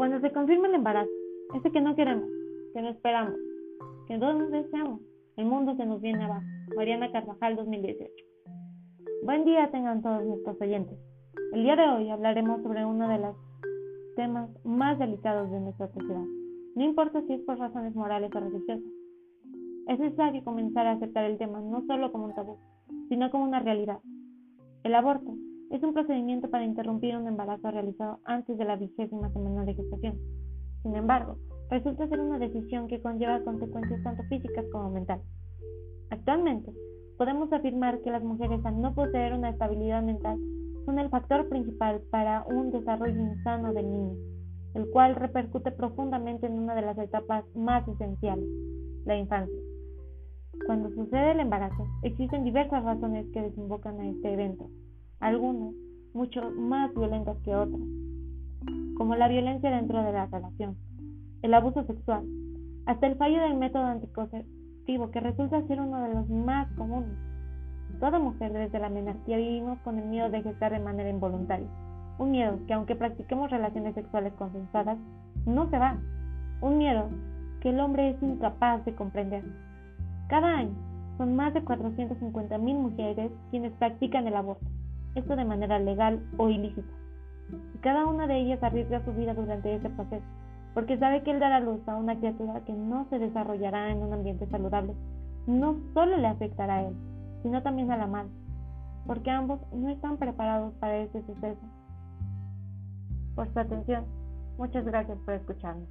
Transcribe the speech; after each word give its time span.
Cuando 0.00 0.18
se 0.20 0.32
confirma 0.32 0.66
el 0.66 0.76
embarazo, 0.76 1.10
ese 1.54 1.70
que 1.70 1.80
no 1.82 1.94
queremos, 1.94 2.24
que 2.72 2.80
no 2.80 2.88
esperamos, 2.88 3.34
que 4.08 4.16
no 4.16 4.48
deseamos, 4.48 4.98
el 5.36 5.44
mundo 5.44 5.76
se 5.76 5.84
nos 5.84 6.00
viene 6.00 6.24
abajo. 6.24 6.46
Mariana 6.74 7.12
Carvajal 7.12 7.54
2018. 7.56 8.10
Buen 9.24 9.44
día 9.44 9.70
tengan 9.70 10.00
todos 10.00 10.24
nuestros 10.24 10.58
oyentes. 10.58 10.98
El 11.52 11.64
día 11.64 11.76
de 11.76 11.86
hoy 11.86 12.08
hablaremos 12.08 12.62
sobre 12.62 12.86
uno 12.86 13.10
de 13.10 13.18
los 13.18 13.36
temas 14.16 14.48
más 14.64 14.98
delicados 14.98 15.50
de 15.50 15.60
nuestra 15.60 15.88
sociedad. 15.88 16.24
No 16.76 16.82
importa 16.82 17.20
si 17.26 17.34
es 17.34 17.42
por 17.42 17.58
razones 17.58 17.94
morales 17.94 18.30
o 18.34 18.40
religiosas. 18.40 18.90
Es 19.86 19.98
necesario 19.98 20.42
comenzar 20.44 20.86
a 20.86 20.92
aceptar 20.92 21.26
el 21.26 21.36
tema 21.36 21.60
no 21.60 21.84
solo 21.86 22.10
como 22.10 22.24
un 22.24 22.34
tabú, 22.34 22.56
sino 23.10 23.30
como 23.30 23.44
una 23.44 23.60
realidad. 23.60 23.98
El 24.82 24.94
aborto 24.94 25.34
es 25.70 25.82
un 25.84 25.94
procedimiento 25.94 26.50
para 26.50 26.64
interrumpir 26.64 27.16
un 27.16 27.28
embarazo 27.28 27.70
realizado 27.70 28.18
antes 28.24 28.58
de 28.58 28.64
la 28.64 28.76
vigésima 28.76 29.32
semana 29.32 29.64
de 29.64 29.74
gestación. 29.74 30.18
Sin 30.82 30.96
embargo, 30.96 31.36
resulta 31.70 32.08
ser 32.08 32.20
una 32.20 32.38
decisión 32.38 32.88
que 32.88 33.00
conlleva 33.00 33.44
consecuencias 33.44 34.02
tanto 34.02 34.24
físicas 34.24 34.64
como 34.72 34.90
mentales. 34.90 35.24
Actualmente, 36.10 36.72
podemos 37.16 37.52
afirmar 37.52 38.00
que 38.00 38.10
las 38.10 38.24
mujeres 38.24 38.64
al 38.64 38.80
no 38.80 38.94
poseer 38.94 39.32
una 39.34 39.50
estabilidad 39.50 40.02
mental 40.02 40.38
son 40.84 40.98
el 40.98 41.08
factor 41.08 41.48
principal 41.48 42.00
para 42.10 42.44
un 42.48 42.72
desarrollo 42.72 43.20
insano 43.20 43.72
del 43.72 43.88
niño, 43.88 44.16
el 44.74 44.90
cual 44.90 45.14
repercute 45.14 45.70
profundamente 45.70 46.46
en 46.46 46.54
una 46.54 46.74
de 46.74 46.82
las 46.82 46.98
etapas 46.98 47.44
más 47.54 47.86
esenciales, 47.86 48.48
la 49.04 49.16
infancia. 49.16 49.60
Cuando 50.66 50.90
sucede 50.90 51.32
el 51.32 51.40
embarazo, 51.40 51.86
existen 52.02 52.42
diversas 52.42 52.82
razones 52.82 53.26
que 53.32 53.42
desembocan 53.42 54.00
a 54.00 54.08
este 54.08 54.32
evento, 54.32 54.68
algunas 55.20 55.74
mucho 56.14 56.50
más 56.50 56.92
violentas 56.94 57.36
que 57.44 57.54
otras, 57.54 57.80
como 58.96 59.14
la 59.14 59.28
violencia 59.28 59.70
dentro 59.70 60.02
de 60.02 60.12
la 60.12 60.26
relación, 60.26 60.76
el 61.42 61.54
abuso 61.54 61.84
sexual, 61.84 62.24
hasta 62.86 63.06
el 63.06 63.16
fallo 63.16 63.40
del 63.40 63.54
método 63.54 63.84
anticonceptivo 63.84 65.10
que 65.10 65.20
resulta 65.20 65.66
ser 65.66 65.80
uno 65.80 66.02
de 66.02 66.14
los 66.14 66.28
más 66.28 66.68
comunes. 66.72 67.10
Toda 68.00 68.18
mujer 68.18 68.52
desde 68.52 68.78
la 68.78 68.88
menarquía 68.88 69.36
vivimos 69.36 69.78
con 69.80 69.98
el 69.98 70.06
miedo 70.06 70.30
de 70.30 70.42
gestar 70.42 70.72
de 70.72 70.80
manera 70.80 71.10
involuntaria, 71.10 71.68
un 72.18 72.30
miedo 72.30 72.58
que 72.66 72.72
aunque 72.72 72.96
practiquemos 72.96 73.50
relaciones 73.50 73.94
sexuales 73.94 74.32
consensuadas, 74.34 74.98
no 75.46 75.68
se 75.70 75.78
va, 75.78 75.98
un 76.62 76.78
miedo 76.78 77.08
que 77.60 77.70
el 77.70 77.80
hombre 77.80 78.10
es 78.10 78.22
incapaz 78.22 78.84
de 78.86 78.94
comprender. 78.94 79.44
Cada 80.28 80.58
año 80.58 80.74
son 81.18 81.36
más 81.36 81.52
de 81.52 81.62
450.000 81.62 82.58
mujeres 82.58 83.30
quienes 83.50 83.72
practican 83.72 84.26
el 84.26 84.36
aborto 84.36 84.66
esto 85.14 85.36
de 85.36 85.44
manera 85.44 85.78
legal 85.78 86.20
o 86.36 86.48
ilícita. 86.48 86.92
Y 87.74 87.78
cada 87.78 88.06
una 88.06 88.26
de 88.26 88.38
ellas 88.38 88.62
arriesga 88.62 89.04
su 89.04 89.12
vida 89.12 89.34
durante 89.34 89.74
ese 89.74 89.90
proceso, 89.90 90.24
porque 90.74 90.98
sabe 90.98 91.22
que 91.22 91.32
el 91.32 91.40
dar 91.40 91.52
a 91.52 91.60
luz 91.60 91.80
a 91.88 91.96
una 91.96 92.16
criatura 92.16 92.60
que 92.64 92.72
no 92.72 93.06
se 93.10 93.18
desarrollará 93.18 93.90
en 93.90 94.02
un 94.02 94.12
ambiente 94.12 94.46
saludable 94.46 94.94
no 95.46 95.76
solo 95.94 96.16
le 96.16 96.28
afectará 96.28 96.76
a 96.76 96.82
él, 96.82 96.94
sino 97.42 97.62
también 97.62 97.90
a 97.90 97.96
la 97.96 98.06
madre, 98.06 98.30
porque 99.06 99.30
ambos 99.30 99.60
no 99.72 99.88
están 99.88 100.16
preparados 100.16 100.72
para 100.74 100.96
ese 100.98 101.22
suceso. 101.22 101.60
Por 103.34 103.52
su 103.52 103.58
atención, 103.58 104.04
muchas 104.58 104.84
gracias 104.84 105.18
por 105.24 105.34
escucharnos. 105.34 105.88